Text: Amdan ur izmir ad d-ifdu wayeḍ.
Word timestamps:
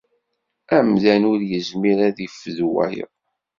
Amdan 0.77 1.23
ur 1.31 1.39
izmir 1.57 1.99
ad 2.07 2.13
d-ifdu 2.15 2.67
wayeḍ. 2.73 3.11